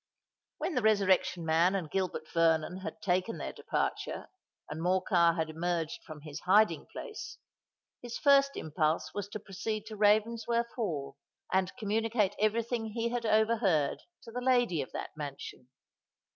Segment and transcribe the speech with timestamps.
[0.57, 4.31] When the Resurrection Man and Gilbert Vernon had taken their departure,
[4.67, 7.37] and Morcar had emerged from his hiding place,
[8.01, 11.17] his first impulse was to proceed to Ravensworth Hall
[11.53, 15.69] and communicate every thing he had overheard to the lady of that mansion.